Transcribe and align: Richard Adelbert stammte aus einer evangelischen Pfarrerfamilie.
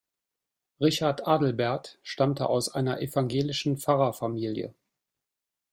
Richard 0.81 1.27
Adelbert 1.27 1.99
stammte 2.01 2.49
aus 2.49 2.69
einer 2.73 3.01
evangelischen 3.01 3.77
Pfarrerfamilie. 3.77 4.73